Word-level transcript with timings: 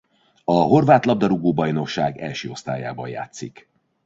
A 0.43 0.53
horvát 0.53 1.05
labdarúgó-bajnokság 1.05 2.17
első 2.17 2.49
osztályában 2.49 3.07
játszik. 3.09 3.69